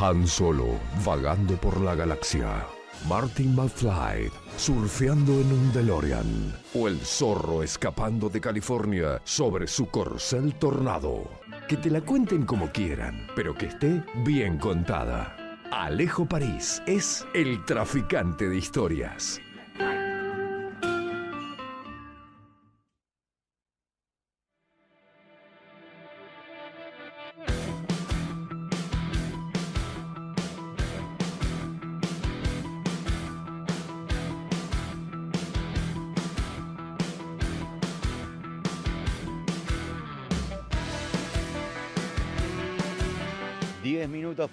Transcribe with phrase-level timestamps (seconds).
[0.00, 2.64] Han Solo vagando por la galaxia.
[3.08, 6.54] Martin McFly surfeando en un DeLorean.
[6.74, 11.28] O el zorro escapando de California sobre su corcel tornado.
[11.68, 15.36] Que te la cuenten como quieran, pero que esté bien contada.
[15.72, 19.40] Alejo París es el traficante de historias.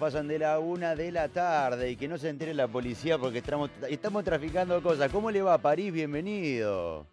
[0.06, 3.38] Pasan de la una de la tarde y que no se entere la policía porque
[3.38, 5.10] estamos, estamos traficando cosas.
[5.10, 5.92] ¿Cómo le va a París?
[5.92, 7.04] Bienvenido.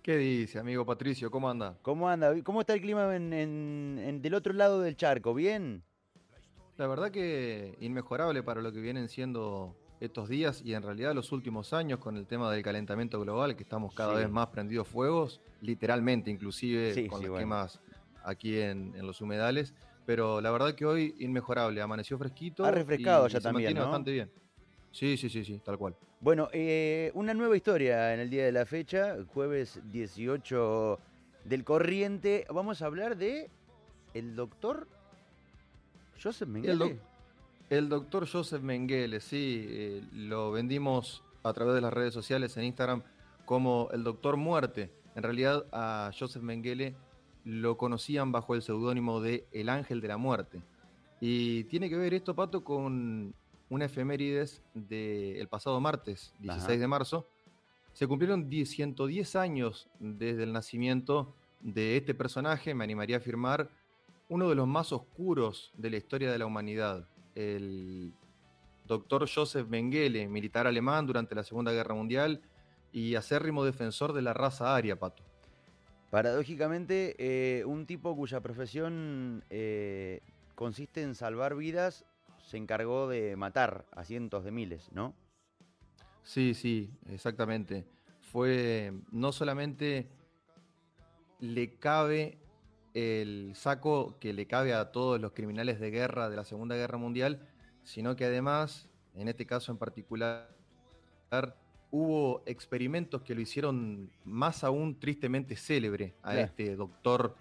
[0.00, 1.32] ¿Qué dice, amigo Patricio?
[1.32, 1.76] ¿Cómo anda?
[1.82, 2.32] ¿Cómo anda?
[2.44, 5.34] ¿Cómo está el clima en, del otro lado del charco?
[5.34, 5.82] ¿Bien?
[6.76, 11.32] La verdad que inmejorable para lo que vienen siendo estos días y en realidad los
[11.32, 15.40] últimos años con el tema del calentamiento global, que estamos cada vez más prendidos fuegos,
[15.60, 17.80] literalmente inclusive con los quemas
[18.22, 19.74] aquí en, en los humedales
[20.06, 22.64] pero la verdad que hoy inmejorable, amaneció fresquito.
[22.64, 23.82] Ha refrescado ya se también, ¿no?
[23.82, 24.30] bastante bien.
[24.90, 25.96] Sí, sí, sí, sí, tal cual.
[26.20, 30.98] Bueno, eh, una nueva historia en el día de la fecha, jueves 18
[31.44, 32.46] del corriente.
[32.52, 33.50] Vamos a hablar de
[34.14, 34.86] el doctor
[36.22, 37.00] Joseph Mengele.
[37.70, 42.64] El, doctor Joseph Mengele, sí, eh, lo vendimos a través de las redes sociales en
[42.64, 43.02] Instagram
[43.44, 44.90] como el doctor muerte.
[45.14, 46.94] En realidad a Joseph Mengele
[47.44, 50.62] lo conocían bajo el seudónimo de El Ángel de la Muerte.
[51.20, 53.34] Y tiene que ver esto, Pato, con
[53.68, 57.26] una efemérides del pasado martes, 16 de marzo.
[57.92, 63.70] Se cumplieron 110 años desde el nacimiento de este personaje, me animaría a afirmar,
[64.28, 67.06] uno de los más oscuros de la historia de la humanidad.
[67.34, 68.12] El
[68.86, 72.42] doctor Joseph Mengele, militar alemán durante la Segunda Guerra Mundial
[72.92, 75.22] y acérrimo defensor de la raza aria, Pato.
[76.12, 80.20] Paradójicamente, eh, un tipo cuya profesión eh,
[80.54, 82.04] consiste en salvar vidas
[82.36, 85.14] se encargó de matar a cientos de miles, ¿no?
[86.22, 87.86] Sí, sí, exactamente.
[88.30, 90.10] Fue no solamente
[91.40, 92.36] le cabe
[92.92, 96.98] el saco que le cabe a todos los criminales de guerra de la Segunda Guerra
[96.98, 97.48] Mundial,
[97.84, 100.54] sino que además, en este caso en particular,
[101.92, 107.36] hubo experimentos que lo hicieron más aún tristemente célebre a este doctor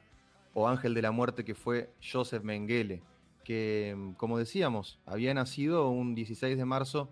[0.53, 3.01] o ángel de la muerte que fue Joseph Mengele,
[3.45, 7.09] que, como decíamos, había nacido un 16 de marzo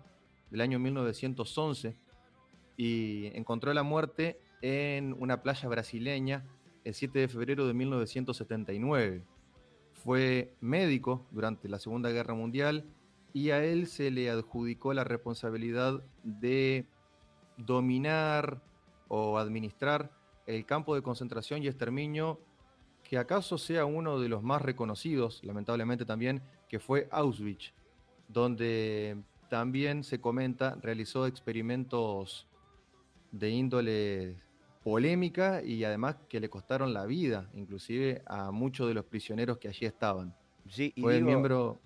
[0.50, 1.96] del año 1911
[2.76, 6.44] y encontró la muerte en una playa brasileña
[6.84, 9.22] el 7 de febrero de 1979.
[9.94, 12.84] Fue médico durante la Segunda Guerra Mundial
[13.32, 16.86] y a él se le adjudicó la responsabilidad de
[17.64, 18.62] dominar
[19.08, 20.10] o administrar
[20.46, 22.40] el campo de concentración y exterminio
[23.02, 27.72] que acaso sea uno de los más reconocidos, lamentablemente también, que fue Auschwitz,
[28.28, 32.46] donde también se comenta realizó experimentos
[33.32, 34.36] de índole
[34.82, 39.68] polémica y además que le costaron la vida, inclusive a muchos de los prisioneros que
[39.68, 40.34] allí estaban.
[40.70, 41.80] Sí, y miembro.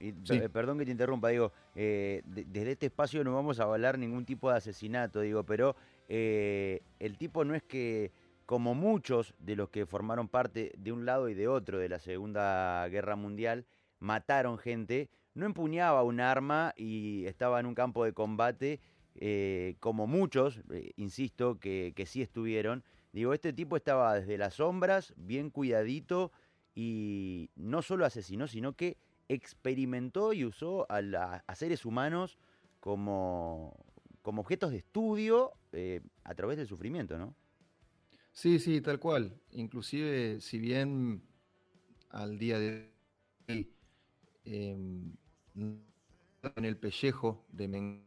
[0.53, 4.51] Perdón que te interrumpa, digo, eh, desde este espacio no vamos a avalar ningún tipo
[4.51, 5.75] de asesinato, digo, pero
[6.09, 8.13] eh, el tipo no es que,
[8.45, 11.99] como muchos de los que formaron parte de un lado y de otro de la
[11.99, 13.65] Segunda Guerra Mundial,
[14.01, 18.81] mataron gente, no empuñaba un arma y estaba en un campo de combate,
[19.15, 20.61] eh, como muchos,
[20.97, 22.85] insisto, que, que sí estuvieron.
[23.13, 26.33] Digo, este tipo estaba desde las sombras, bien cuidadito
[26.75, 28.97] y no solo asesinó, sino que
[29.29, 32.39] experimentó y usó a, seres humanos
[32.81, 33.85] como,
[34.23, 37.35] como, objetos de estudio eh, a través del sufrimiento, ¿no?
[38.33, 39.41] Sí, sí, tal cual.
[39.53, 41.23] Inclusive, si bien
[42.11, 42.93] al día de
[43.49, 43.73] hoy
[44.45, 45.15] em,
[45.55, 48.05] en el pellejo de Men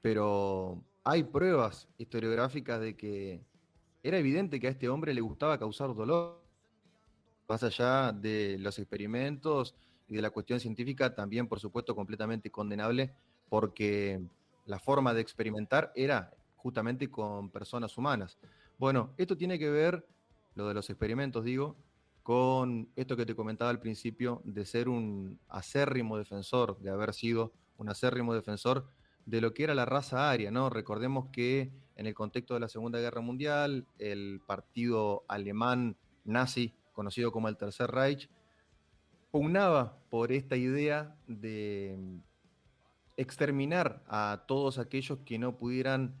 [0.00, 3.44] pero hay pruebas historiográficas de que
[4.02, 6.47] era evidente que a este hombre le gustaba causar dolor
[7.48, 9.74] más allá de los experimentos
[10.06, 13.12] y de la cuestión científica, también por supuesto completamente condenable,
[13.48, 14.20] porque
[14.66, 18.38] la forma de experimentar era justamente con personas humanas.
[18.78, 20.06] Bueno, esto tiene que ver,
[20.54, 21.76] lo de los experimentos digo,
[22.22, 27.52] con esto que te comentaba al principio, de ser un acérrimo defensor, de haber sido
[27.78, 28.86] un acérrimo defensor
[29.24, 30.68] de lo que era la raza aria, ¿no?
[30.68, 37.30] Recordemos que en el contexto de la Segunda Guerra Mundial, el partido alemán nazi conocido
[37.30, 38.28] como el Tercer Reich,
[39.30, 41.96] pugnaba por esta idea de
[43.16, 46.16] exterminar a todos aquellos que no pudieran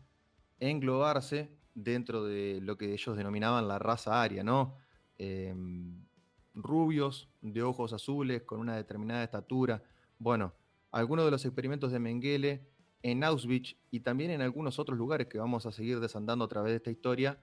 [0.60, 4.76] englobarse dentro de lo que ellos denominaban la raza aria, ¿no?
[5.18, 6.06] Em,
[6.54, 9.82] rubios, de ojos azules, con una determinada estatura.
[10.16, 10.52] Bueno,
[10.92, 12.68] algunos de los experimentos de Mengele
[13.02, 16.70] en Auschwitz y también en algunos otros lugares que vamos a seguir desandando a través
[16.70, 17.36] de esta historia,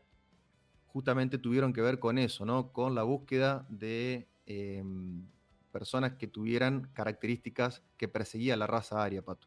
[0.95, 2.71] justamente tuvieron que ver con eso, ¿no?
[2.71, 5.25] Con la búsqueda de em,
[5.69, 9.45] personas que tuvieran características que perseguía la raza aria, Pato.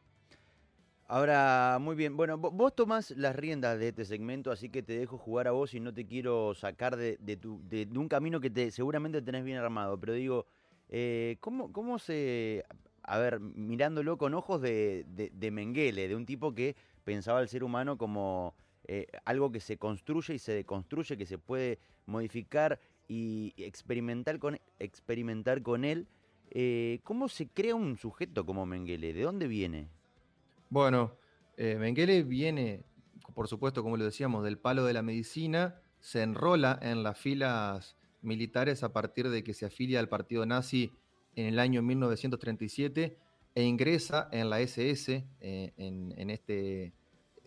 [1.07, 2.19] Ahora, muy bien.
[2.19, 5.73] Bueno, vos tomás las riendas de este segmento, así que te dejo jugar a vos
[5.73, 9.57] y no te quiero sacar de, tu, de, un camino que te, seguramente tenés bien
[9.57, 9.99] armado.
[9.99, 10.45] Pero digo,
[10.91, 12.67] eh, ¿cómo, ¿cómo se...
[13.03, 17.65] A ver, mirándolo con ojos de, de, Mengele, de un tipo que pensaba al ser
[17.65, 18.55] humano como
[18.89, 24.59] eh, algo que se construye y se deconstruye, que se puede modificar y experimentar con,
[24.79, 26.09] experimentar con él.
[26.51, 29.13] Eh, ¿Cómo se crea un sujeto como Mengele?
[29.13, 29.89] ¿De dónde viene?
[30.71, 31.17] Bueno,
[31.57, 32.83] eh, Mengele viene,
[33.35, 37.97] por supuesto, como lo decíamos, del palo de la medicina, se enrola en las filas
[38.23, 40.93] militares a partir de que se afilia al partido nazi
[41.37, 43.17] en el año 1937
[43.55, 46.93] e ingresa en la SS, eh, en, este,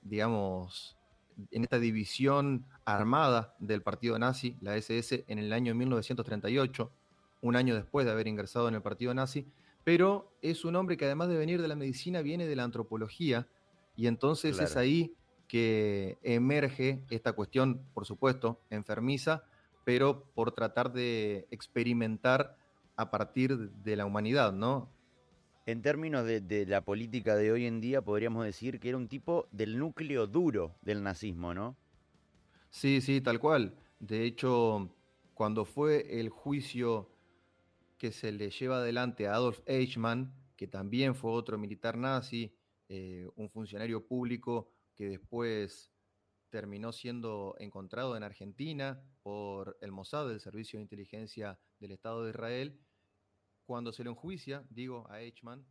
[0.02, 0.98] digamos,
[1.52, 6.92] en esta división armada del partido nazi, la SS, en el año 1938,
[7.42, 9.48] un año después de haber ingresado en el partido nazi,
[9.84, 13.48] pero es un hombre que además de venir de la medicina viene de la antropología
[13.96, 15.16] y entonces es ahí
[15.48, 19.44] que emerge esta cuestión, por supuesto, enfermiza,
[19.84, 22.56] pero por tratar de experimentar
[22.96, 24.90] a partir de la humanidad, ¿no?
[25.66, 29.48] En términos de, la política de hoy en día, podríamos decir que era un tipo
[29.52, 31.78] del núcleo duro del nazismo, ¿no?
[32.70, 33.76] Sí, sí, tal cual.
[34.00, 34.90] De hecho,
[35.34, 37.12] cuando fue el juicio
[37.98, 42.52] que se le lleva adelante a Adolf Eichmann, que también fue otro militar nazi,
[42.90, 45.92] eh, un funcionario público que después
[46.50, 52.32] terminó siendo encontrado en Argentina por el Mossad, el Servicio de Inteligencia del Estado de
[52.32, 52.80] Israel.
[53.72, 55.66] Cuando se lo enjuicia, digo, a Eichmann,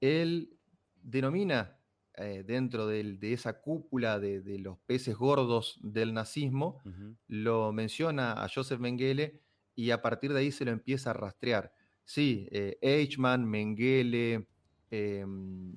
[0.00, 0.56] él
[1.02, 1.76] denomina
[2.14, 6.80] eh, dentro de esa cúpula de, los peces gordos del nazismo,
[7.28, 9.38] lo menciona a Joseph Mengele
[9.76, 11.74] y a partir de ahí se lo empieza a rastrear.
[12.06, 14.48] Sí, eh, Eichmann, Mengele,
[14.90, 15.76] em,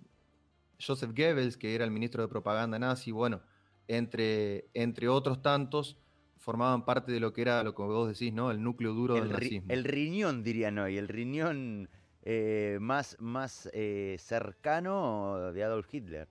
[0.80, 3.42] Joseph Goebbels, que era el ministro de propaganda nazi, bueno,
[3.90, 5.98] entre, entre otros tantos,
[6.44, 8.52] formaban parte de lo que era lo que vos decís, ¿no?
[8.52, 9.72] El núcleo duro del nazismo.
[9.72, 11.90] El riñón, dirían hoy, el riñón
[12.22, 16.28] eh, más, más eh, cercano de Adolf Hitler.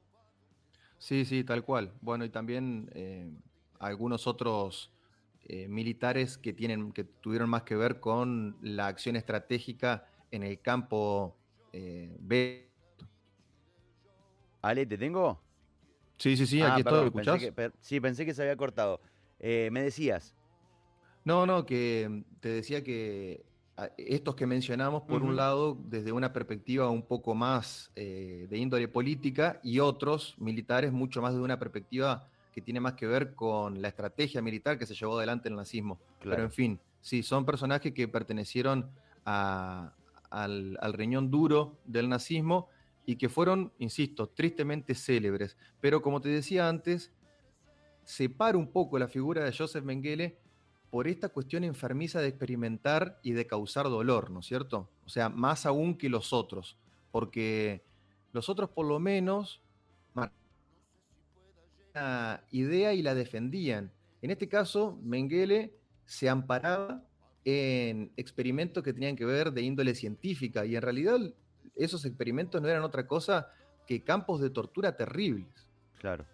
[0.98, 1.92] Sí, sí, tal cual.
[2.00, 3.42] Bueno, y también
[3.80, 4.92] algunos otros
[5.46, 10.60] eh, militares que, tienen, que tuvieron más que ver con la acción estratégica en el
[10.60, 11.36] campo
[11.72, 12.70] eh, B.
[14.62, 15.42] Ale, ¿te tengo?
[16.16, 19.00] Sí, sí, sí, aquí ah, estoy, sí, pensé que se había cortado.
[19.42, 20.34] Eh, ¿Me decías?
[21.24, 23.44] No, no, que te decía que
[23.76, 28.88] ah, estos que mencionamos, por un lado, desde una perspectiva un poco más de índole
[28.88, 33.80] política y otros militares mucho más de una perspectiva que tiene más que ver con
[33.80, 35.98] la estrategia militar que se llevó adelante el nazismo.
[36.22, 38.90] Pero en fin, sí, son personajes que pertenecieron
[39.24, 39.92] al,
[40.92, 42.68] riñón duro del nazismo
[43.06, 45.56] y que fueron, insisto, tristemente célebres.
[45.80, 47.10] Pero como te decía antes,
[48.04, 50.38] separa un poco la figura de Joseph Mengele
[50.90, 54.90] por esta cuestión enfermiza de experimentar y de causar dolor, ¿no es cierto?
[55.06, 56.76] O sea, más aún que los otros,
[57.10, 57.82] porque
[58.32, 59.62] los otros por lo menos
[62.50, 63.92] idea y la defendían.
[64.20, 67.02] En este caso, Mengele se amparaba
[67.44, 71.18] en experimentos que tenían que ver de índole científica y en realidad
[71.74, 73.48] esos experimentos no eran otra cosa
[73.86, 75.68] que campos de tortura terribles.
[75.98, 76.24] Claro.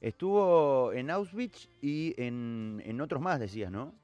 [0.00, 3.94] Estuvo en Auschwitz y en, otros más, decías, ¿no?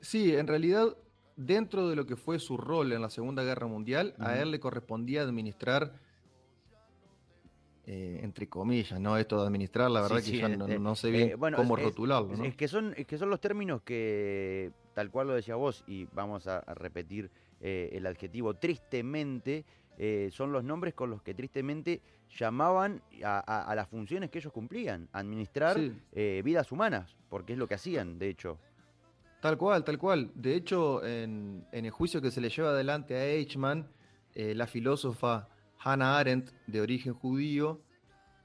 [0.00, 0.96] Sí, en realidad,
[1.36, 4.60] dentro de lo que fue su rol en la Segunda Guerra Mundial, a él le
[4.60, 5.92] correspondía administrar
[7.90, 9.16] eh, entre comillas, ¿no?
[9.16, 12.44] Esto de administrar, la verdad que ya no, sé bien eh, cómo rotularlo.
[12.44, 16.04] Es, que son, es que son los términos que, tal cual lo decía vos, y
[16.12, 17.30] vamos a, repetir
[17.62, 19.64] eh, el adjetivo, tristemente,
[20.30, 22.00] son los nombres con los que tristemente
[22.36, 25.78] llamaban a, las funciones que ellos cumplían, administrar
[26.12, 28.58] vidas humanas, porque es lo que hacían, de hecho.
[29.40, 30.30] Tal cual, tal cual.
[30.34, 33.88] De hecho, en, en el juicio que se le lleva adelante a Eichmann,
[34.34, 37.80] la filósofa Hannah Arendt, de origen judío,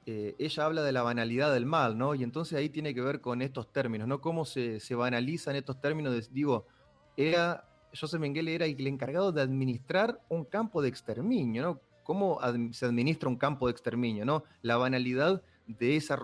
[0.06, 2.14] eh, ella habla de la banalidad del mal, ¿no?
[2.16, 4.20] Y entonces ahí tiene que ver con estos términos, ¿no?
[4.20, 6.32] Cómo se, banalizan estos términos.
[6.34, 6.68] digo,
[7.16, 11.82] era Joseph Mengele era el encargado de administrar un campo de exterminio, ¿no?
[12.04, 12.40] ¿Cómo
[12.72, 14.44] se administra un campo de exterminio, ¿no?
[14.62, 16.20] La banalidad de esa,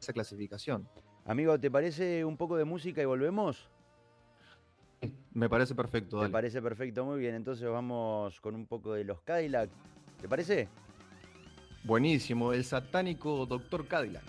[0.00, 0.88] esa clasificación.
[1.24, 3.68] Amigo, ¿te parece un poco de música y volvemos?
[5.32, 6.20] Me parece perfecto.
[6.20, 7.34] Me parece perfecto, muy bien.
[7.34, 9.70] Entonces vamos con un poco de los Cadillac.
[10.20, 10.68] ¿Te parece?
[11.84, 14.24] Buenísimo, el satánico Doctor Cadillac.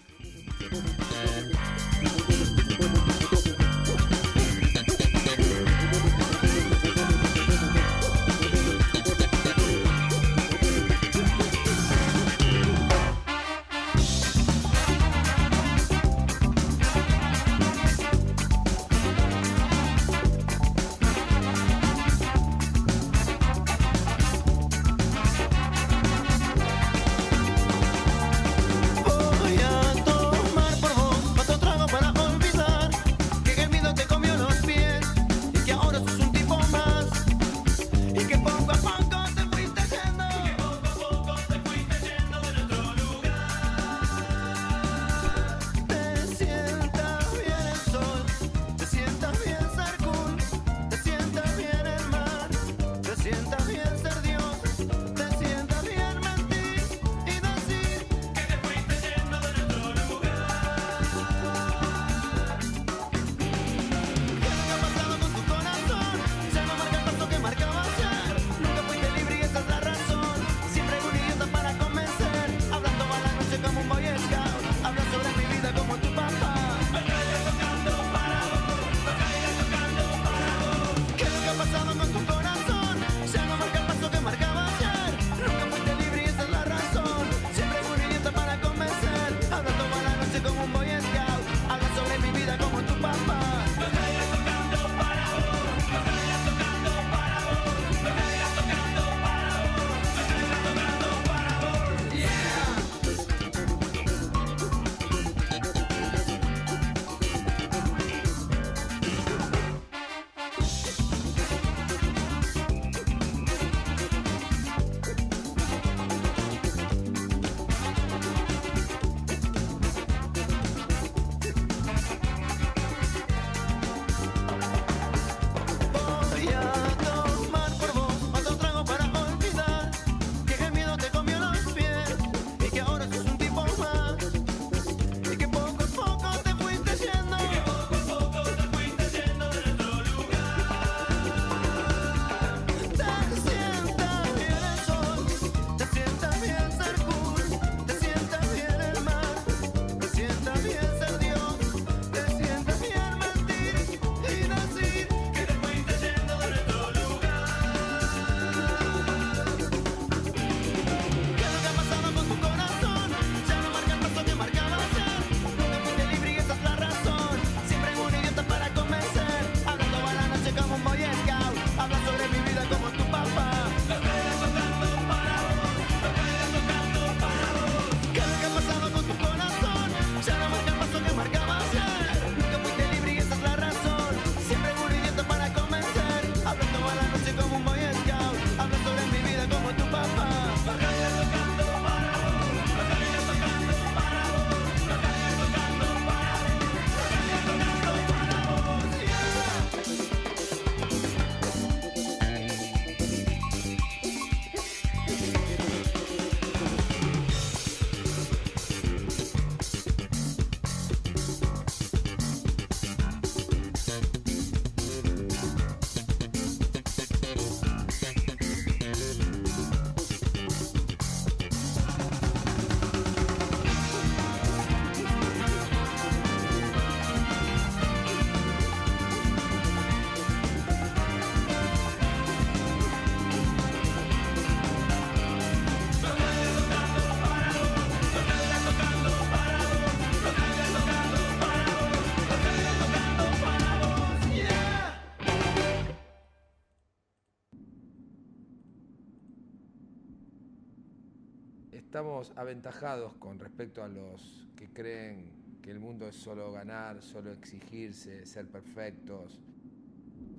[251.72, 257.32] Estamos aventajados con respecto a los que creen que el mundo es solo ganar, solo
[257.32, 259.40] exigirse, ser perfectos.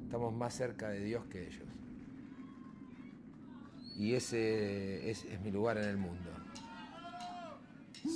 [0.04, 1.68] Estamos más cerca de Dios que ellos.
[3.96, 6.30] Y ese es, mi lugar en el mundo.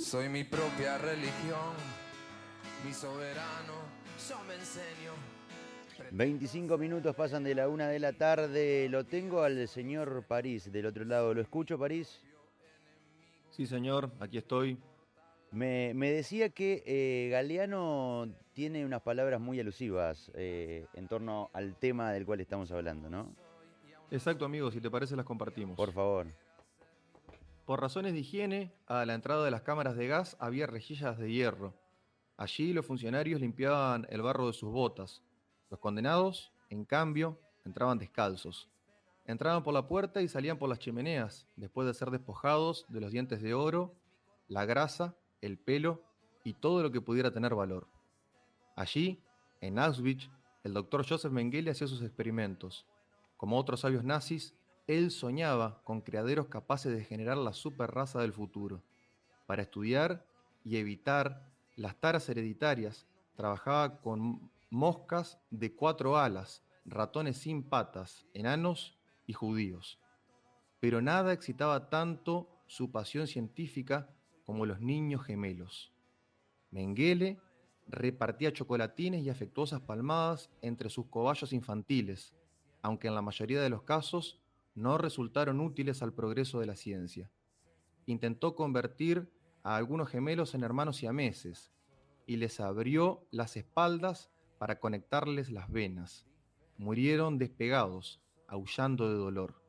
[0.03, 1.75] Soy mi propia religión,
[2.85, 3.73] mi soberano,
[4.27, 5.13] yo me enseño.
[6.11, 8.87] 25 minutos pasan de la una de la tarde.
[8.89, 11.33] Lo tengo al señor París del otro lado.
[11.33, 12.21] ¿Lo escucho, París?
[13.57, 14.77] Sí, señor, aquí estoy.
[15.49, 22.11] Me, decía que eh, Galeano tiene unas palabras muy alusivas eh, en torno al tema
[22.11, 23.33] del cual estamos hablando, ¿no?
[24.11, 25.75] Exacto, amigo, si te parece las compartimos.
[25.75, 26.27] Por favor.
[27.65, 31.31] Por razones de higiene, a la entrada de las cámaras de gas había rejillas de
[31.31, 31.73] hierro.
[32.37, 35.23] Allí los funcionarios limpiaban el barro de sus botas.
[35.71, 38.69] Los condenados, en cambio, entraban descalzos.
[39.27, 43.11] Entraban por la puerta y salían por las chimeneas, después de ser despojados de los
[43.11, 43.93] dientes de oro,
[44.47, 46.01] la grasa el pelo
[46.45, 47.87] y todo lo que pudiera tener valor.
[48.75, 49.21] Allí,
[49.59, 50.29] en Auschwitz,
[50.63, 52.85] el doctor Joseph Mengele hacía sus experimentos.
[53.35, 54.55] Como otros sabios nazis,
[54.87, 58.81] él soñaba con criaderos capaces de generar la superraza del futuro.
[59.45, 60.25] Para estudiar
[60.63, 63.05] y evitar las taras hereditarias,
[63.35, 68.96] trabajaba con moscas de cuatro alas, ratones sin patas, enanos
[69.27, 69.99] y judíos.
[70.79, 74.09] Pero nada excitaba tanto su pasión científica
[74.45, 75.93] como los niños gemelos.
[76.71, 77.39] Mengele
[77.87, 82.35] repartía chocolatines y afectuosas palmadas entre sus cobayos infantiles,
[82.81, 84.41] aunque en la mayoría de los casos
[84.75, 87.31] no resultaron útiles al progreso de la ciencia.
[88.05, 89.31] Intentó convertir
[89.63, 91.71] a algunos gemelos en hermanos siameses
[92.25, 96.25] y les abrió las espaldas para conectarles las venas.
[96.77, 99.61] Murieron despegados, aullando de dolor.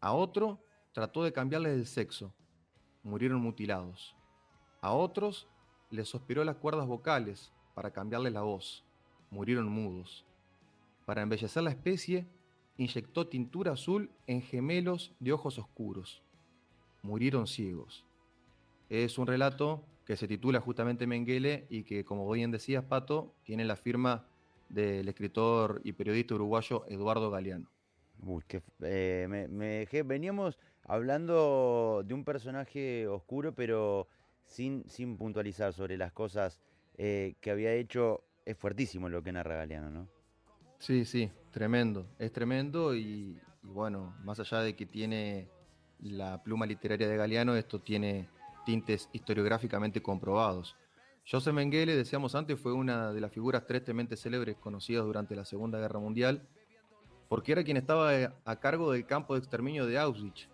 [0.00, 0.60] A otro
[0.92, 2.34] trató de cambiarles el sexo,
[3.02, 4.16] murieron mutilados.
[4.80, 5.48] A otros
[5.90, 8.84] les sospiró las cuerdas vocales para cambiarles la voz,
[9.30, 10.24] murieron mudos.
[11.04, 12.26] Para embellecer la especie,
[12.76, 16.22] inyectó tintura azul en gemelos de ojos oscuros,
[17.02, 18.04] murieron ciegos.
[18.88, 23.64] Es un relato que se titula justamente Mengele y que, como bien decías, Pato, tiene
[23.64, 24.26] la firma
[24.68, 27.75] del escritor y periodista uruguayo Eduardo Galeano.
[28.22, 34.08] Uy, que, eh, me, me dejé, veníamos hablando de un personaje oscuro, pero
[34.46, 36.60] sin, sin puntualizar sobre las cosas
[36.96, 40.08] eh, que había hecho, es fuertísimo lo que narra Galeano, ¿no?
[40.78, 45.48] Sí, sí, tremendo, es tremendo y, bueno, más allá de que tiene
[46.00, 48.28] la pluma literaria de Galeano, esto tiene
[48.64, 50.76] tintes historiográficamente comprobados.
[51.28, 55.80] José Mengele, decíamos antes, fue una de las figuras tristemente célebres conocidas durante la Segunda
[55.80, 56.46] Guerra Mundial,
[57.28, 58.10] porque era quien estaba
[58.44, 60.48] a cargo del campo de exterminio de Auschwitz,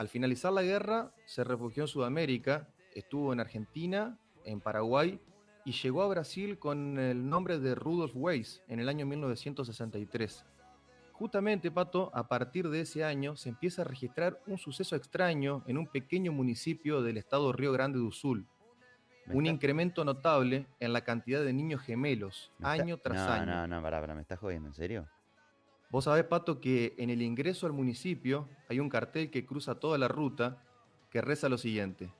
[0.00, 5.20] al finalizar la guerra, se refugió en Sudamérica, estuvo en Argentina, en Paraguay
[5.66, 10.46] y llegó a Brasil con el nombre de Rudolf Weiss en el año 1963.
[11.12, 15.76] Justamente, Pato, a partir de ese año se empieza a registrar un suceso extraño en
[15.76, 18.46] un pequeño municipio del estado Río Grande do Sul.
[19.26, 23.44] Un incremento notable en la cantidad de niños gemelos, año tras año.
[23.44, 24.68] No, no, no, pará, ¿me estás jodiendo?
[24.68, 25.06] ¿En serio?
[25.90, 29.98] Vos sabés, Pato, que en el ingreso al municipio hay un cartel que cruza toda
[29.98, 30.62] la ruta
[31.10, 32.12] que reza lo siguiente.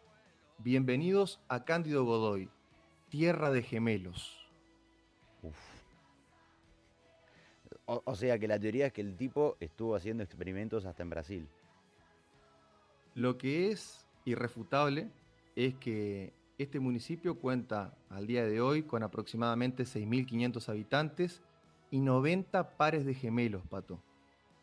[0.59, 2.51] Bienvenidos a Cándido Godoy,
[3.11, 4.45] tierra de gemelos.
[7.87, 11.49] O, sea que la teoría es que el tipo estuvo haciendo experimentos hasta en Brasil.
[13.15, 15.11] Lo que es irrefutable
[15.55, 21.41] es que este municipio cuenta al día de hoy con aproximadamente 6.500 habitantes
[21.91, 24.01] y 90 pares de gemelos, Pato.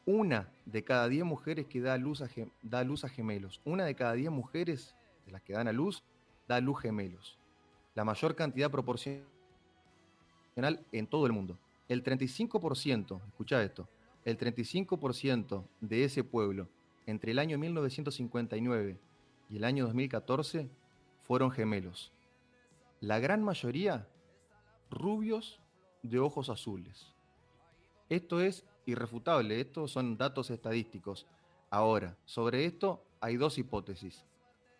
[0.05, 2.29] Una de cada 10 mujeres que da luz, a,
[2.61, 3.59] da luz a gemelos.
[3.65, 6.03] Una de cada 10 mujeres de las que dan a luz
[6.47, 7.37] da luz gemelos.
[7.93, 9.25] La mayor cantidad proporcional
[10.91, 11.57] en todo el mundo.
[11.89, 13.87] El 35%, escucha esto,
[14.25, 16.67] el 35% de ese pueblo
[17.05, 18.97] entre el año 1959
[19.49, 20.69] y el año 2014
[21.23, 22.11] fueron gemelos.
[22.99, 24.07] La gran mayoría
[24.89, 25.59] rubios
[26.03, 27.13] de ojos azules.
[28.09, 31.27] Esto es irrefutable, estos son datos estadísticos.
[31.69, 34.25] Ahora, sobre esto hay dos hipótesis.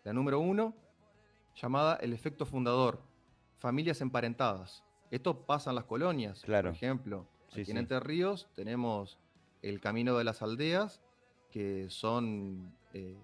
[0.04, 0.74] La número uno,
[1.56, 3.02] llamada el efecto fundador,
[3.58, 4.84] familias emparentadas.
[5.12, 6.70] Esto pasa en las colonias, claro.
[6.70, 7.28] por ejemplo.
[7.52, 9.18] aquí en Entre Ríos tenemos
[9.62, 11.02] el Camino de las Aldeas,
[11.52, 13.18] que son eh,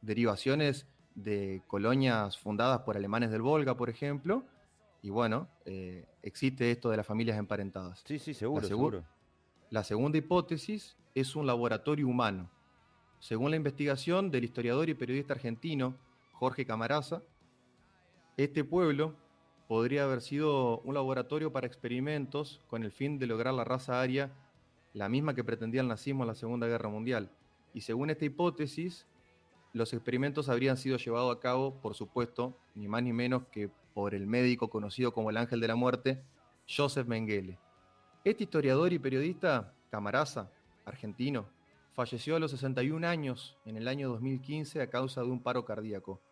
[0.00, 4.44] derivaciones de colonias fundadas por alemanes del Volga, por ejemplo,
[5.02, 8.02] y bueno, eh, existe esto de las familias emparentadas.
[8.06, 9.04] Sí, sí, seguro, la seguro.
[9.70, 12.50] La segunda hipótesis es un laboratorio humano.
[13.18, 15.96] Según la investigación del historiador y periodista argentino
[16.32, 17.22] Jorge Camaraza,
[18.36, 19.14] este pueblo
[19.68, 24.32] podría haber sido un laboratorio para experimentos con el fin de lograr la raza aria,
[24.94, 27.30] la misma que pretendía el nazismo en la Segunda Guerra Mundial.
[27.72, 29.06] Y según esta hipótesis,
[29.72, 34.14] los experimentos habrían sido llevados a cabo, por supuesto, ni más ni menos que por
[34.14, 36.22] el médico conocido como el Ángel de la Muerte,
[36.68, 37.58] Joseph Mengele.
[38.24, 40.50] Este historiador y periodista, Camaraza,
[40.84, 41.48] argentino,
[41.92, 46.22] falleció a los 61 años en el año 2015 a causa de un paro cardíaco.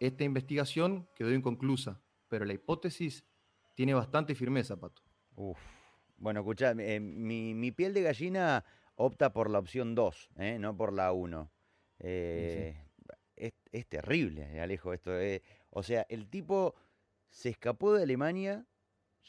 [0.00, 3.24] Esta investigación quedó inconclusa, pero la hipótesis
[3.74, 5.02] tiene bastante firmeza, Pato.
[5.36, 5.58] Uf.
[6.18, 10.92] Bueno, escucha, eh, mi, piel de gallina opta por la opción 2, eh, no por
[10.92, 11.50] la 1.
[12.00, 12.76] Eh,
[13.36, 15.10] es, terrible, Alejo, esto.
[15.70, 16.74] o sea, el tipo
[17.30, 18.66] se escapó de Alemania,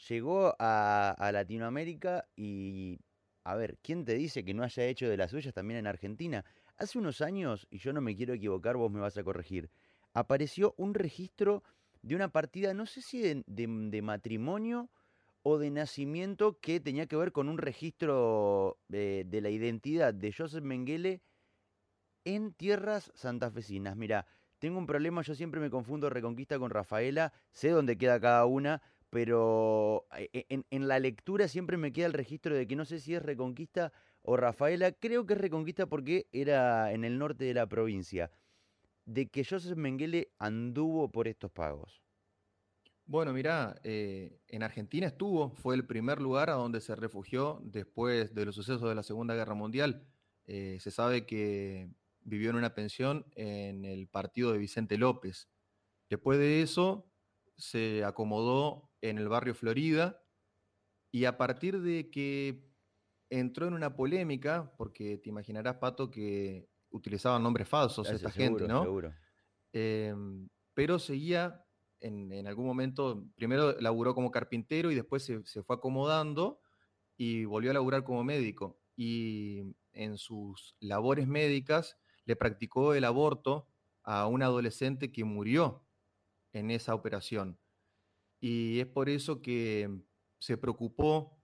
[0.08, 3.00] llegó a, Latinoamérica y,
[3.44, 6.44] a ver, ¿quién te dice que no haya hecho de las suyas también en Argentina?
[6.76, 9.70] Hace unos años, y yo no me quiero equivocar, vos me vas a corregir,
[10.12, 11.64] apareció un registro
[12.02, 14.90] de una partida, no sé si de, matrimonio
[15.42, 20.62] o de nacimiento que tenía que ver con un registro de la identidad de Joseph
[20.62, 21.22] Mengele
[22.24, 23.96] en tierras santafesinas.
[23.96, 24.26] Mira,
[24.58, 28.82] tengo un problema, yo siempre me confundo Reconquista con Rafaela, sé dónde queda cada una,
[29.10, 33.00] pero eh, en, en, la lectura siempre me queda el registro de que no sé
[33.00, 33.92] si es Reconquista
[34.22, 38.30] o Rafaela, creo que es Reconquista porque era en el norte de la provincia
[39.08, 42.02] de que Joseph Mengele anduvo por estos pagos?
[43.06, 48.34] Bueno, mira, eh, en Argentina estuvo, fue el primer lugar a donde se refugió después
[48.34, 50.06] de los sucesos de la Segunda Guerra Mundial.
[50.44, 51.88] Eh, se sabe que
[52.28, 55.48] vivió en una pensión en el partido de Vicente López.
[56.08, 57.10] Después de eso,
[57.56, 60.22] se acomodó en el barrio Florida
[61.10, 62.68] y a partir de que
[63.30, 68.82] entró en una polémica, porque te imaginarás, Pato, que utilizaban nombres falsos esta gente, ¿no?
[68.82, 69.14] Seguro.
[69.72, 71.64] Em, pero seguía
[72.00, 76.60] en, algún momento, primero laburó como carpintero y después se, fue acomodando
[77.16, 78.80] y volvió a laburar como médico.
[78.96, 79.62] Y
[79.92, 83.66] en sus labores médicas le practicó el aborto
[84.04, 85.86] a un adolescente que murió
[86.52, 87.58] en esa operación.
[88.38, 90.02] Y es por eso que
[90.38, 91.42] se preocupó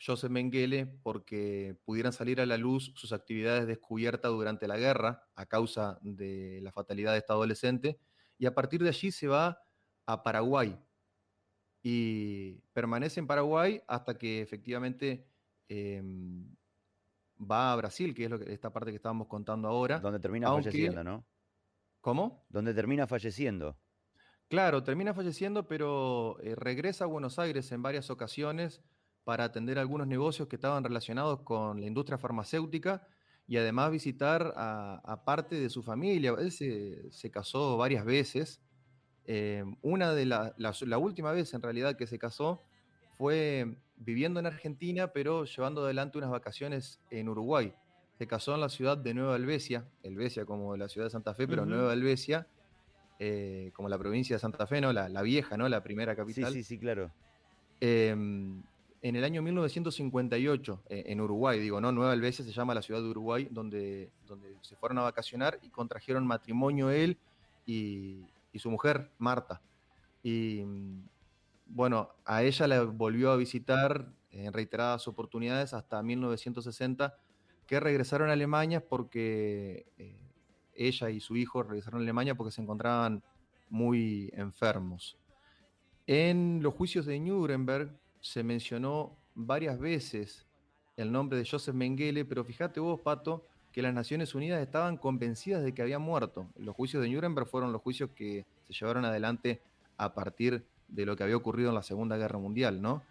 [0.00, 5.44] Joseph Mengele porque pudieran salir a la luz sus actividades descubiertas durante la guerra a
[5.44, 8.00] causa de la fatalidad de esta adolescente.
[8.38, 9.62] Y a partir de allí se va
[10.06, 10.78] a Paraguay
[11.82, 15.28] y permanece en Paraguay hasta que efectivamente
[15.68, 16.56] em,
[17.38, 19.98] va a Brasil, que es lo que, esta parte que estábamos contando ahora.
[20.00, 21.24] Donde termina falleciendo, ¿no?
[22.00, 22.44] ¿Cómo?
[22.48, 23.78] Donde termina falleciendo.
[24.48, 28.82] Claro, termina falleciendo, pero eh, regresa a Buenos Aires en varias ocasiones
[29.24, 33.06] para atender algunos negocios que estaban relacionados con la industria farmacéutica
[33.46, 36.34] y además visitar a, parte de su familia.
[36.38, 38.60] Él se, casó varias veces.
[39.24, 42.62] Eh, una de la, la, última vez en realidad que se casó
[43.16, 47.72] fue viviendo en Argentina, pero llevando adelante unas vacaciones en Uruguay.
[48.18, 51.48] Se casó en la ciudad de Nueva Albesia, Helvecia como la ciudad de Santa Fe,
[51.48, 52.46] pero Nueva Albesia,
[53.18, 54.92] eh, como la provincia de Santa Fe, ¿no?
[54.92, 55.68] La, la, vieja, ¿no?
[55.68, 56.52] La primera capital.
[56.52, 57.10] Sí, sí, sí, claro.
[57.80, 58.62] Em,
[59.02, 61.92] en el año 1958 eh, en Uruguay, digo, ¿no?
[61.92, 65.68] Nueva Albesia se llama la ciudad de Uruguay, donde, donde se fueron a vacacionar y
[65.68, 67.18] contrajeron matrimonio él
[67.66, 68.24] y,
[68.56, 69.60] su mujer, Marta.
[70.22, 70.64] Y
[71.66, 77.16] bueno, a ella la volvió a visitar en reiteradas oportunidades hasta 1960,
[77.66, 80.18] que regresaron a Alemania porque eh,
[80.74, 83.22] ella y su hijo regresaron a Alemania porque se encontraban
[83.70, 85.16] muy enfermos.
[86.06, 90.46] En los juicios de Nuremberg, se mencionó varias veces
[90.96, 95.62] el nombre de Joseph Mengele, pero fíjate vos, Pato, que las Naciones Unidas estaban convencidas
[95.64, 96.48] de que había muerto.
[96.56, 99.60] Los juicios de Nuremberg fueron los juicios que se llevaron adelante
[99.96, 103.02] a partir de lo que había ocurrido en la Segunda Guerra Mundial, ¿no?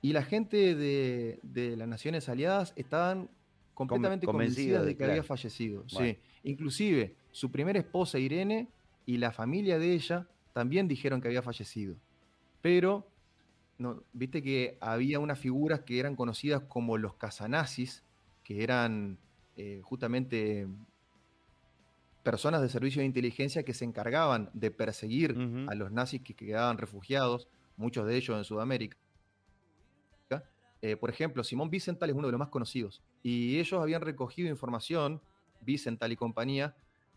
[0.00, 1.38] Y la gente de,
[1.76, 3.30] las Naciones Aliadas estaban
[3.74, 5.84] completamente convencidas de que había fallecido.
[5.88, 6.18] Sí.
[6.42, 8.68] Inclusive su primera esposa Irene
[9.06, 11.94] y la familia de ella también dijeron que había fallecido.
[12.60, 13.06] Pero
[14.12, 18.02] viste que había unas figuras que eran conocidas como los casanazis,
[18.42, 19.18] que eran
[19.56, 20.66] eh, justamente
[22.22, 25.36] personas de servicio de inteligencia que se encargaban de perseguir
[25.68, 28.96] a los nazis que quedaban refugiados, muchos de ellos en Sudamérica.
[30.84, 33.02] Eh, por ejemplo, Simón Wiesenthal es uno de los más conocidos.
[33.22, 35.22] Y ellos habían recogido información,
[35.64, 36.74] Wiesenthal y compañía,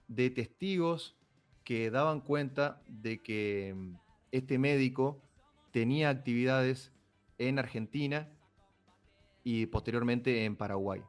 [0.07, 1.15] de testigos
[1.63, 3.95] que daban cuenta de que mm,
[4.31, 5.19] este médico
[5.71, 6.93] tenía actividades
[7.39, 8.29] en Argentina
[9.43, 11.01] y posteriormente en Paraguay.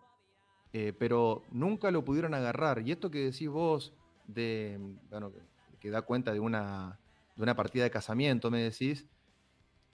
[0.78, 2.86] Eh, pero nunca lo pudieron agarrar.
[2.86, 3.94] Y esto que decís vos,
[4.26, 5.32] de, bueno,
[5.80, 7.00] que da cuenta de una,
[7.34, 9.06] de una partida de casamiento, me decís,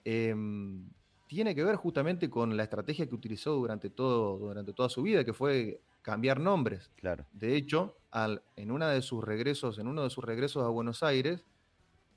[0.03, 0.89] em,
[1.25, 5.23] tiene que ver justamente con la estrategia que utilizó durante, todo, durante toda su vida,
[5.23, 6.91] que fue cambiar nombres.
[6.97, 7.25] Claro.
[7.31, 11.01] De hecho, al, en, una de sus regresos, en uno de sus regresos a Buenos
[11.01, 11.45] Aires,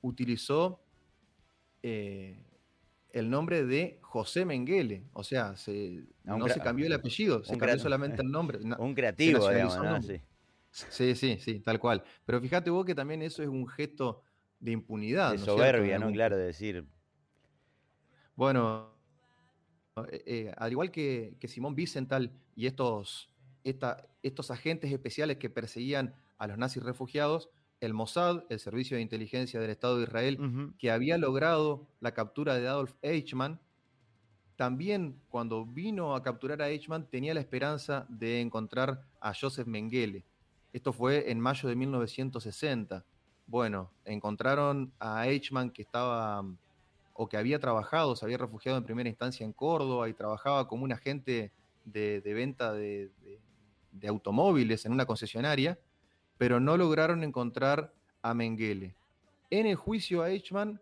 [0.01, 0.81] utilizó
[1.83, 2.37] eh,
[3.11, 5.03] el nombre de José Mengele.
[5.13, 8.59] O sea, se, no se cambió el apellido, se cambió solamente el nombre.
[8.79, 10.05] Un creativo, digamos,
[10.69, 11.15] Sí.
[11.15, 12.03] sí, sí, tal cual.
[12.25, 14.21] Pero fíjate vos que también eso es un gesto
[14.59, 15.31] de impunidad.
[15.31, 16.11] De soberbia, ¿no?
[16.11, 16.85] Claro, de decir.
[18.35, 18.93] Bueno,
[20.11, 23.31] eh, eh, al igual que, Simón Wiesenthal y estos,
[23.63, 29.59] estos agentes especiales que perseguían a los nazis refugiados, el Mossad, el Servicio de Inteligencia
[29.59, 33.59] del Estado de Israel, que había logrado la captura de Adolf Eichmann,
[34.55, 40.25] también cuando vino a capturar a Eichmann tenía la esperanza de encontrar a Joseph Mengele.
[40.73, 43.05] Esto fue en mayo de 1960.
[43.45, 46.43] Bueno, encontraron a Eichmann que estaba
[47.13, 50.83] o que había trabajado, se había refugiado en primera instancia en Córdoba y trabajaba como
[50.83, 51.51] un agente
[51.85, 53.11] de, venta de
[54.07, 55.77] automóviles en una concesionaria
[56.37, 58.95] pero no lograron encontrar a Mengele.
[59.49, 60.81] En el juicio a Eichmann,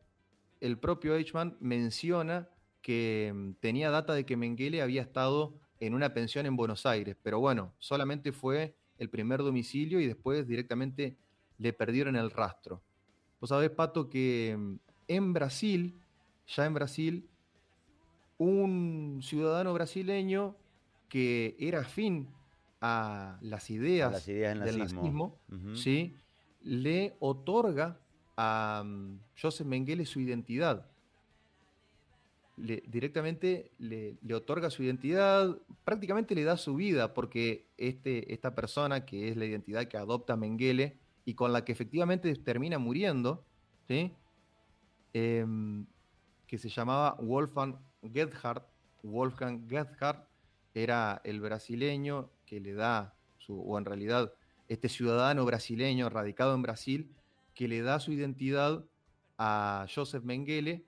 [0.60, 2.50] el propio Eichmann menciona
[2.82, 7.16] que mm, tenía data de que Mengele había estado en una pensión en Buenos Aires,
[7.22, 11.18] pero bueno, solamente fue el primer domicilio y después directamente
[11.58, 12.82] le perdieron el rastro.
[13.40, 14.76] Vos sabés, Pato, que mm,
[15.08, 16.00] en Brasil,
[16.48, 17.30] ya en Brasil,
[18.38, 20.56] un ciudadano brasileño
[21.10, 22.28] que era afín
[22.82, 25.40] a las ideas, del nazismo,
[25.76, 26.16] ¿sí?
[26.66, 28.00] le otorga
[28.38, 30.88] a mm, Joseph Mengele su identidad.
[32.58, 39.30] directamente le, otorga su identidad, prácticamente le da su vida, porque este, esta persona, que
[39.30, 43.46] es la identidad que adopta Mengele y con la que efectivamente termina muriendo,
[43.88, 44.14] ¿sí?
[45.14, 45.86] Em,
[46.48, 47.78] que se llamaba Wolfgang
[48.14, 48.64] Gerhard,
[49.04, 50.28] Wolfgang Gerhard
[50.74, 54.34] era el brasileño que le da, su, o en realidad
[54.68, 57.16] este ciudadano brasileño radicado en Brasil,
[57.54, 58.84] que le da su identidad
[59.38, 60.86] a Joseph Mengele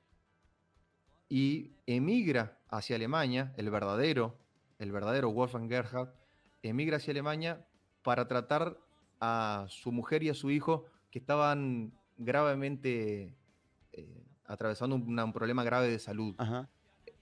[1.30, 4.38] y emigra hacia Alemania, el verdadero,
[4.80, 6.10] el verdadero Wolfgang Gerhard,
[6.64, 7.66] emigra hacia Alemania
[8.04, 8.78] para tratar
[9.20, 13.36] a su mujer y a su hijo que estaban gravemente
[13.94, 16.36] eh, atravesando un, problema grave de salud.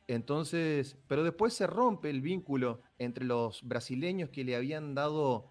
[0.08, 5.50] Entonces, pero después se rompe el vínculo entre los brasileños que le habían dado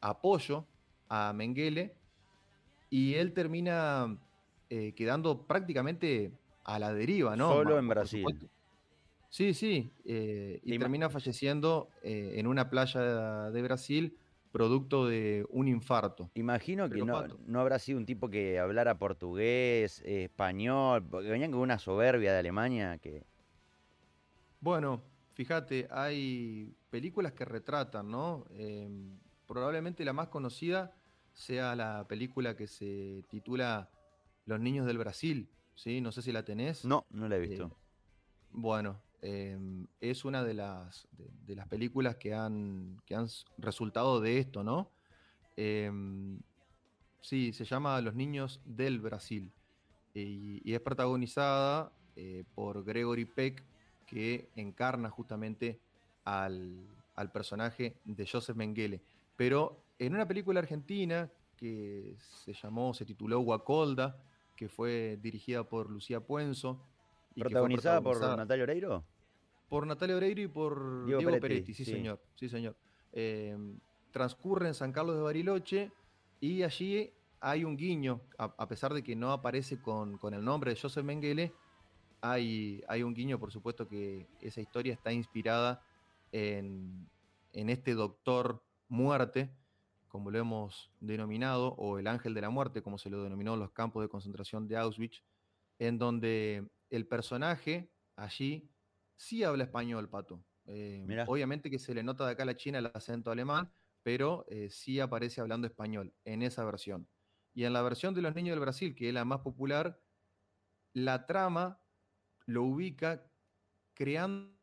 [0.00, 0.66] apoyo
[1.08, 1.94] a Mengele
[2.90, 4.16] y él termina
[4.70, 6.32] eh, quedando prácticamente
[6.64, 7.50] a la deriva, ¿no?
[7.52, 8.24] Solo en Brasil.
[9.30, 14.16] Sí, sí, eh, y termina falleciendo eh, en una playa de Brasil
[14.52, 16.30] producto de un infarto.
[16.34, 21.60] Imagino que no, no, habrá sido un tipo que hablara portugués, español, porque venían con
[21.60, 23.26] una soberbia de Alemania que
[24.60, 28.44] bueno, fíjate, hay películas que retratan, ¿no?
[28.50, 30.94] Em, probablemente la más conocida
[31.32, 33.90] sea la película que se titula
[34.46, 36.00] Los niños del Brasil, ¿sí?
[36.00, 36.84] No sé si la tenés.
[36.84, 37.66] No, no la he visto.
[37.66, 37.76] Eh,
[38.50, 44.38] bueno, em, es una de las, de, las películas que han, que han resultado de
[44.38, 44.90] esto, ¿no?
[45.56, 46.40] Em,
[47.20, 49.52] sí, se llama Los niños del Brasil
[50.14, 53.64] y, y es protagonizada eh, por Gregory Peck
[54.08, 55.80] que encarna justamente
[56.24, 56.88] al,
[57.32, 59.02] personaje de Joseph Mengele.
[59.36, 64.16] Pero en una película argentina que se llamó, se tituló Guacolda,
[64.56, 66.84] que fue dirigida por Lucía Puenzo.
[67.34, 69.04] Y ¿Protagonizada, por Natalia Oreiro?
[69.68, 72.20] Por Natalia Oreiro y por Diego, Peretti, sí, señor.
[72.34, 72.76] Sí, señor.
[73.12, 73.78] Em,
[74.10, 75.92] transcurre en San Carlos de Bariloche
[76.40, 80.72] y allí hay un guiño, a, pesar de que no aparece con, con, el nombre
[80.72, 81.52] de Joseph Mengele,
[82.20, 85.82] hay, hay un guiño, por supuesto, que esa historia está inspirada
[86.32, 87.08] en,
[87.52, 89.50] este doctor muerte,
[90.08, 93.60] como lo hemos denominado, o el ángel de la muerte, como se lo denominó en
[93.60, 95.22] los campos de concentración de Auschwitz,
[95.78, 98.70] en donde el personaje allí
[99.16, 100.42] sí habla español, Pato.
[100.66, 103.70] Eh, obviamente que se le nota de acá a la China el acento alemán,
[104.02, 107.08] pero eh, sí aparece hablando español en esa versión.
[107.54, 110.00] Y en la versión de Los Niños del Brasil, que es la más popular,
[110.92, 111.80] la trama
[112.48, 113.30] lo ubica
[113.92, 114.54] creando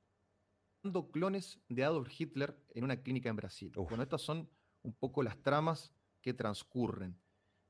[1.11, 3.71] clones de Adolf Hitler en una clínica en Brasil.
[3.75, 4.49] Bueno, estas son
[4.81, 7.15] un poco las tramas que transcurren.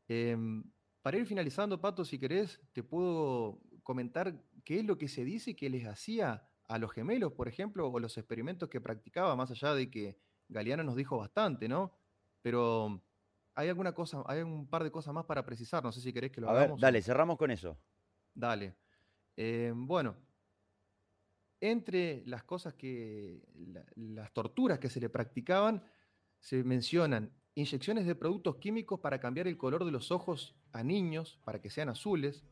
[0.08, 0.64] Em,
[1.02, 5.54] para ir finalizando, Pato, si querés, te puedo comentar qué es lo que se dice
[5.54, 9.76] que les hacía a los gemelos, por ejemplo, o los experimentos que practicaba, más allá
[9.76, 11.94] de que Galeano nos dijo bastante, ¿no?
[12.42, 13.04] Pero
[13.54, 16.32] hay alguna cosa, hay un par de cosas más para precisar, no sé si querés
[16.32, 16.80] que lo hagamos.
[16.80, 17.78] dale, cerramos con eso.
[18.34, 18.85] Dale.
[19.38, 20.16] Eh, bueno,
[21.62, 23.42] entre las cosas que,
[23.96, 25.84] las torturas que se le practicaban,
[26.40, 31.40] se mencionan inyecciones de productos químicos para cambiar el color de los ojos a niños,
[31.46, 32.44] para que sean azules,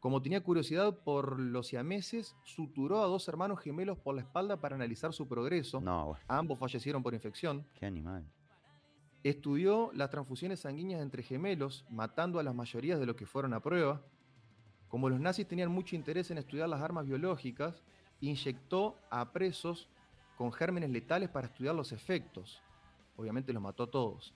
[0.00, 4.76] Como tenía curiosidad por los siameses, suturó a dos hermanos gemelos por la espalda para
[4.76, 5.80] analizar su progreso.
[5.80, 7.66] No, Ambos fallecieron por infección.
[7.74, 8.24] Qué animal.
[9.24, 13.60] Estudió las transfusiones sanguíneas entre gemelos, matando a las mayorías de los que fueron a
[13.60, 14.00] prueba.
[14.88, 17.82] Como los nazis tenían mucho interés en estudiar las armas biológicas,
[18.20, 19.88] inyectó a presos
[20.36, 22.62] con gérmenes letales para estudiar los efectos.
[23.16, 24.34] Obviamente los mató a todos.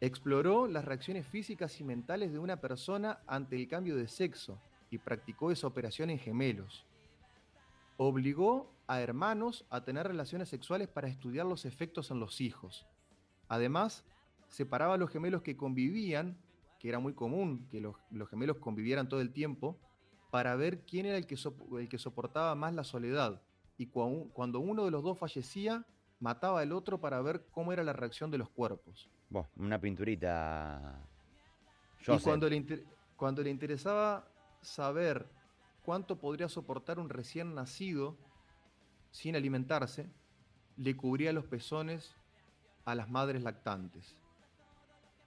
[0.00, 4.98] Exploró las reacciones físicas y mentales de una persona ante el cambio de sexo y
[4.98, 6.86] practicó esa operación en gemelos.
[7.96, 12.86] Obligó a hermanos a tener relaciones sexuales para estudiar los efectos en los hijos.
[13.48, 14.04] Además,
[14.48, 16.38] separaba a los gemelos que convivían,
[16.78, 17.96] que era muy común que los,
[18.30, 19.78] gemelos convivieran todo el tiempo,
[20.30, 21.36] para ver quién era el que,
[21.78, 23.42] el que soportaba más la soledad.
[23.76, 25.86] Y cuando uno de los dos fallecía,
[26.20, 29.08] mataba al otro para ver cómo era la reacción de los cuerpos.
[29.56, 31.06] una pinturita.
[32.06, 32.84] Y cuando le,
[33.16, 34.28] cuando le interesaba
[34.60, 35.28] saber
[35.82, 38.16] cuánto podría soportar un recién nacido
[39.10, 40.10] sin alimentarse,
[40.76, 42.14] le cubría los pezones
[42.84, 44.16] a las madres lactantes.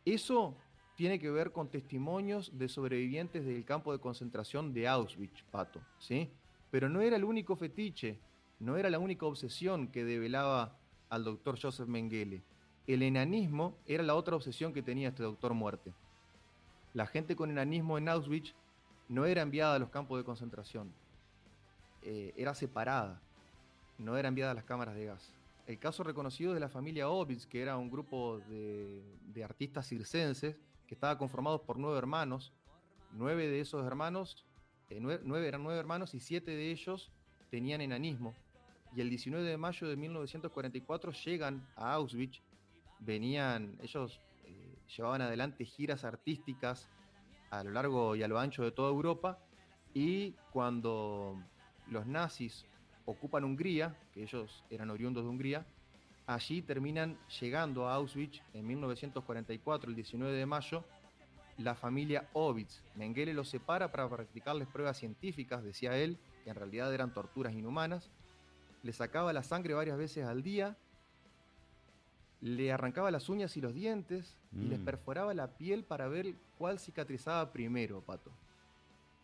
[0.05, 0.57] Eso
[1.01, 6.29] tiene que ver con testimonios de sobrevivientes del campo de concentración de Auschwitz, Pato, ¿sí?
[6.69, 8.19] Pero no era el único fetiche,
[8.59, 10.77] no era la única obsesión que develaba
[11.09, 12.43] al doctor Joseph Mengele.
[12.85, 15.91] El enanismo era la otra obsesión que tenía este doctor muerte.
[16.93, 18.53] La gente con enanismo en Auschwitz
[19.09, 20.93] no era enviada a los campos de concentración,
[22.03, 23.19] eh, era separada,
[23.97, 25.33] no era enviada a las cámaras de gas
[25.67, 29.01] el caso reconocido de la familia Ovitz, que era un grupo de,
[29.43, 30.55] artistas circenses
[30.91, 32.51] que estaba conformado por nueve hermanos.
[33.13, 34.45] Nueve de esos hermanos,
[34.89, 37.13] eh, nueve, eran nueve hermanos y siete de ellos
[37.49, 38.36] tenían enanismo.
[38.93, 42.41] Y el 19 de mayo de 1944 llegan a Auschwitz.
[42.99, 46.89] Venían, ellos eh, llevaban adelante giras artísticas
[47.51, 49.39] a lo largo y a lo ancho de toda Europa.
[49.93, 51.41] Y cuando
[51.88, 52.65] los nazis
[53.06, 55.65] ocupan Hungría, que ellos eran oriundos de Hungría,
[56.34, 60.84] allí terminan llegando a Auschwitz en 1944, el 19 de mayo,
[61.58, 62.84] la familia Ovitz.
[62.96, 68.10] Mengele los separa para practicarles pruebas científicas, decía él, que en realidad eran torturas inhumanas.
[68.84, 70.78] Le sacaba la sangre varias veces al día,
[72.39, 74.86] le arrancaba las uñas y los dientes y les mm.
[74.86, 78.32] perforaba la piel para ver cuál cicatrizaba primero, Pato.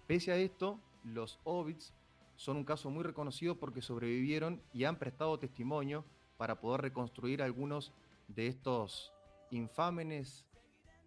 [0.06, 1.94] Pese a esto, los Ovitz
[2.36, 6.06] son un caso muy reconocido porque sobrevivieron y han prestado testimonio
[6.38, 7.92] para poder reconstruir algunos
[8.28, 9.14] de estos
[9.52, 10.46] infames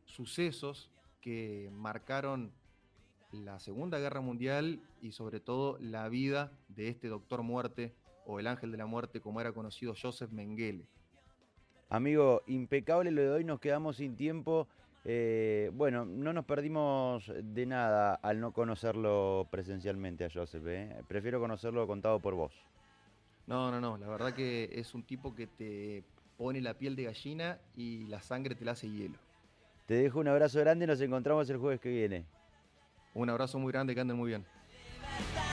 [0.04, 0.90] sucesos
[1.20, 2.52] que marcaron
[3.32, 7.94] la Segunda Guerra Mundial y sobre todo la vida de este doctor muerte
[8.26, 10.86] o el ángel de la muerte como era conocido Joseph Mengele.
[11.88, 14.68] Amigo, impecable lo de hoy, nos quedamos sin tiempo.
[15.04, 20.64] Eh, bueno, no nos perdimos de nada al no conocerlo presencialmente a Joseph.
[20.66, 21.02] ¿eh?
[21.08, 22.52] Prefiero conocerlo contado por vos.
[23.50, 23.98] No, no, no.
[23.98, 26.04] La verdad que es un tipo que te
[26.38, 29.18] pone la piel de gallina y la sangre te la hace hielo.
[29.86, 32.24] Te dejo un abrazo grande y nos encontramos el jueves que viene.
[33.12, 34.46] Un abrazo muy grande, que anden muy bien.